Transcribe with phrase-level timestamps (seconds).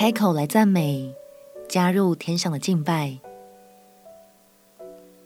[0.00, 1.14] 开口来赞美，
[1.68, 3.18] 加入天上的敬拜。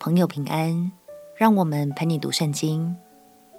[0.01, 0.90] 朋友平安，
[1.37, 2.97] 让我们陪你读圣经，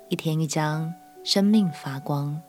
[0.09, 0.93] 一天一章，
[1.23, 2.41] 生命发光。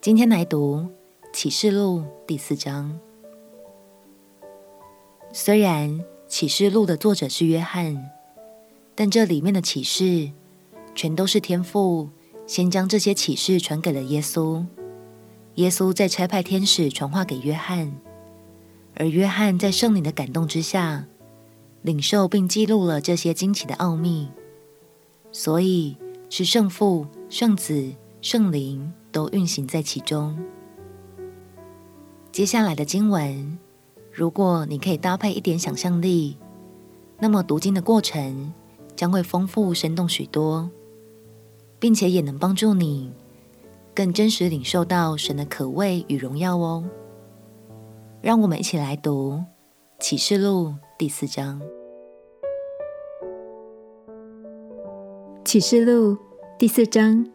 [0.00, 0.88] 今天来读
[1.34, 2.98] 启示录第四章。
[5.30, 8.10] 虽然启示录的作者是约翰，
[8.94, 10.30] 但这里面的启示
[10.94, 12.08] 全都是天父
[12.46, 14.64] 先将这些启示传给了耶稣。
[15.60, 17.92] 耶稣再差派天使传话给约翰，
[18.94, 21.04] 而约翰在圣灵的感动之下，
[21.82, 24.28] 领受并记录了这些惊奇的奥秘，
[25.30, 25.98] 所以
[26.30, 27.92] 是圣父、圣子、
[28.22, 30.34] 圣灵都运行在其中。
[32.32, 33.58] 接下来的经文，
[34.10, 36.38] 如果你可以搭配一点想象力，
[37.18, 38.50] 那么读经的过程
[38.96, 40.70] 将会丰富生动许多，
[41.78, 43.12] 并且也能帮助你
[43.94, 46.84] 更真实领受到神的可畏与荣耀哦。
[48.20, 49.42] 让我们一起来读
[49.98, 50.74] 启示录。
[50.98, 51.58] 第四章，
[55.42, 56.14] 启示录
[56.58, 57.26] 第四章。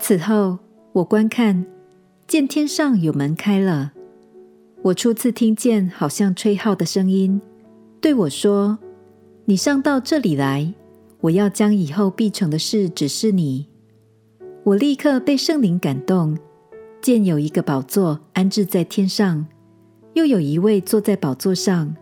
[0.00, 0.58] 此后，
[0.92, 1.64] 我观看，
[2.26, 3.92] 见天上有门开了。
[4.82, 7.40] 我初次听见好像吹号的声音，
[8.00, 8.80] 对我说
[9.46, 10.74] ：“你上到这里来，
[11.20, 13.67] 我要将以后必成的事指示你。”
[14.64, 16.36] 我立刻被圣灵感动，
[17.00, 19.46] 见有一个宝座安置在天上。
[20.14, 21.94] 又有一位坐在宝座上，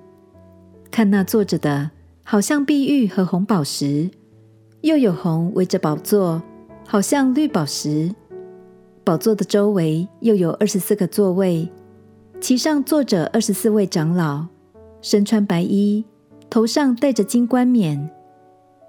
[0.90, 1.90] 看那坐着的，
[2.22, 4.10] 好像碧玉和红宝石，
[4.80, 6.42] 又有红围着宝座，
[6.86, 8.14] 好像绿宝石。
[9.04, 11.70] 宝座的周围又有二十四个座位，
[12.40, 14.46] 其上坐着二十四位长老，
[15.02, 16.04] 身穿白衣，
[16.48, 18.10] 头上戴着金冠冕。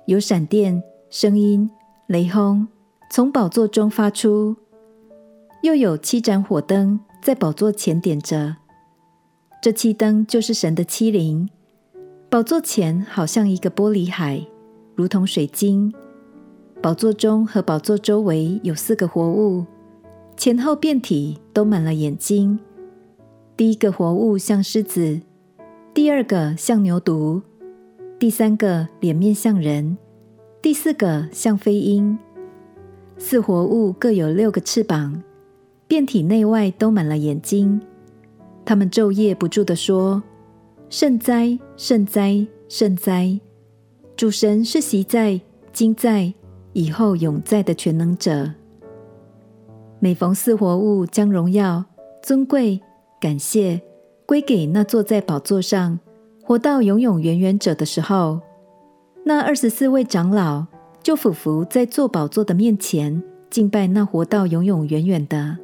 [0.06, 1.70] 有闪电、声音、
[2.08, 2.66] 雷轰
[3.10, 4.56] 从宝座中发出，
[5.64, 8.58] 又有七盏火灯在宝座前点着。
[9.62, 11.50] 这七灯就是神的七灵，
[12.30, 14.46] 宝座前好像一个玻璃海，
[14.96, 15.94] 如同水晶。
[16.82, 19.66] 宝座中和宝座周围有四个活物，
[20.36, 22.60] 前后遍体都满了眼睛。
[23.56, 25.22] 第一个活物像狮子，
[25.94, 27.42] 第二个像牛犊，
[28.20, 29.98] 第三个脸面像人，
[30.62, 32.20] 第四个像飞鹰。
[33.20, 35.22] 四活物各有六个翅膀，
[35.88, 37.82] 遍体内外都满了眼睛。
[38.64, 40.22] 他们昼夜不住地说
[40.90, 43.40] ：“圣哉，圣哉，圣哉！
[44.16, 45.42] 主神是昔在、
[45.74, 46.34] 今在、
[46.74, 48.52] 以后永在的全能者。”
[50.00, 51.84] 每逢四活物将荣耀、
[52.22, 52.80] 尊贵、
[53.20, 53.82] 感谢
[54.28, 56.00] 归给那坐在宝座上、
[56.44, 58.40] 活到永永远远者的时候，
[59.26, 60.68] 那二十四位长老
[61.04, 65.58] 就俯伏在坐宝座的面前，敬拜那活到永永远远的，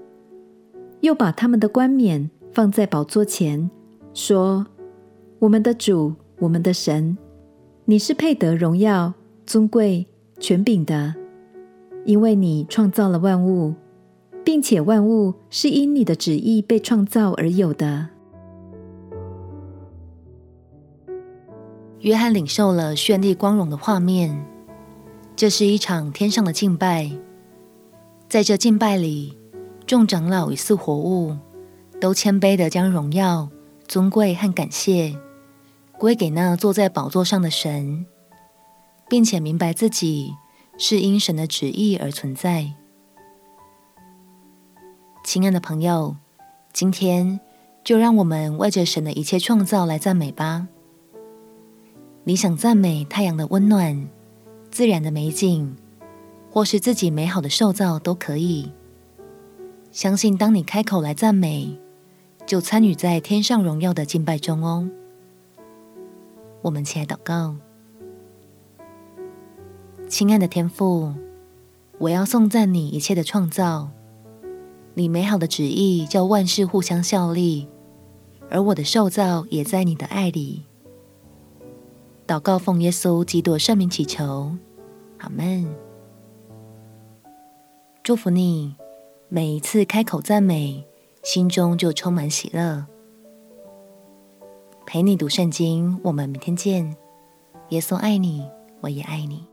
[1.01, 2.29] 又把他们的冠冕。
[2.53, 3.71] 放在宝座前，
[4.13, 4.67] 说
[5.41, 7.17] ：“我们的主，我们的神，
[7.85, 9.11] 你是配得荣耀、
[9.43, 10.05] 尊贵、
[10.39, 11.15] 权柄的，
[12.05, 13.73] 因为你创造了万物，
[14.43, 18.09] 并且万物是因你的旨意被创造而有的。”
[22.01, 24.45] 约翰领受了绚丽光荣的画面，
[25.35, 27.11] 这是一场天上的敬拜，
[28.29, 29.37] 在这敬拜里，
[29.85, 31.37] 众长老与四活物。
[32.01, 33.47] 都谦卑地将荣耀、
[33.87, 35.17] 尊贵和感谢
[35.97, 38.05] 归给那坐在宝座上的神，
[39.07, 40.33] 并且明白自己
[40.77, 42.73] 是因神的旨意而存在。
[45.23, 46.17] 亲爱的朋友，
[46.73, 47.39] 今天
[47.85, 50.67] 就让我们为着神的一切创造来赞美吧。
[52.25, 54.09] 你想赞美太阳的温暖、
[54.73, 55.75] 自然的美景，
[56.49, 58.71] 或是自己美好的受造都可以。
[59.91, 61.77] 相信当你开口来赞美，
[62.47, 64.89] 就参与在天上荣耀的敬拜中哦。
[66.63, 67.55] 我们起来祷告，
[70.09, 71.13] 亲爱的天父，
[71.99, 73.91] 我要颂赞你一切的创造，
[74.95, 77.67] 你美好的旨意叫万事互相效力，
[78.49, 80.63] 而我的受造也在你的爱里。
[82.33, 84.55] 祷告奉耶稣基督圣名祈求，
[85.19, 85.67] 阿门。
[88.01, 88.75] 祝福你，
[89.29, 90.83] 每一次开口赞美。
[91.21, 92.87] 心中就充满喜乐。
[94.87, 96.97] 陪你读圣经，我们明天见。
[97.69, 98.49] 耶稣爱你，
[98.81, 99.45] 我也爱你。